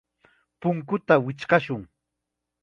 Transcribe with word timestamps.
Punkuta 0.61 1.15
wichqashun. 1.25 1.83